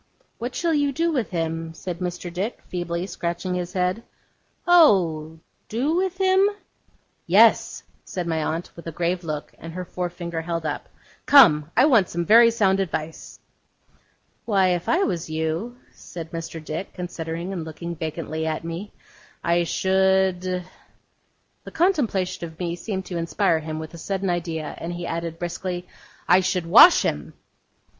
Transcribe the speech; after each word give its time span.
'What 0.39 0.55
shall 0.55 0.73
you 0.73 0.91
do 0.91 1.11
with 1.11 1.29
him?' 1.29 1.75
said 1.75 1.99
Mr. 1.99 2.33
Dick, 2.33 2.63
feebly, 2.69 3.05
scratching 3.05 3.53
his 3.53 3.73
head. 3.73 4.01
'Oh! 4.65 5.37
do 5.69 5.95
with 5.95 6.17
him?' 6.17 6.49
'Yes,' 7.27 7.83
said 8.03 8.25
my 8.25 8.41
aunt, 8.43 8.71
with 8.75 8.87
a 8.87 8.91
grave 8.91 9.23
look, 9.23 9.53
and 9.59 9.73
her 9.73 9.85
forefinger 9.85 10.41
held 10.41 10.65
up. 10.65 10.89
'Come! 11.27 11.69
I 11.77 11.85
want 11.85 12.09
some 12.09 12.25
very 12.25 12.49
sound 12.49 12.79
advice.' 12.79 13.39
'Why, 14.45 14.69
if 14.69 14.89
I 14.89 15.03
was 15.03 15.29
you,' 15.29 15.77
said 15.91 16.31
Mr. 16.31 16.65
Dick, 16.65 16.95
considering, 16.95 17.53
and 17.53 17.63
looking 17.63 17.95
vacantly 17.95 18.47
at 18.47 18.63
me, 18.63 18.91
'I 19.43 19.63
should' 19.65 20.41
The 21.63 21.71
contemplation 21.71 22.43
of 22.47 22.57
me 22.57 22.75
seemed 22.75 23.05
to 23.05 23.17
inspire 23.17 23.59
him 23.59 23.77
with 23.77 23.93
a 23.93 23.99
sudden 23.99 24.31
idea, 24.31 24.73
and 24.79 24.93
he 24.93 25.05
added, 25.05 25.37
briskly, 25.37 25.87
'I 26.27 26.39
should 26.39 26.65
wash 26.65 27.03
him! 27.03 27.35